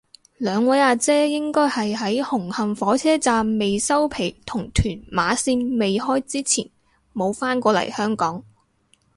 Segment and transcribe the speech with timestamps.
[0.39, 6.67] 兩位阿姐應該係喺紅磡火車站未收皮同屯馬綫未開之前
[7.13, 8.43] 冇返過嚟香港